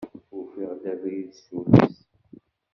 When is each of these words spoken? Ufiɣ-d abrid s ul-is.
Ufiɣ-d 0.39 0.83
abrid 0.91 1.31
s 1.43 1.45
ul-is. 1.57 1.97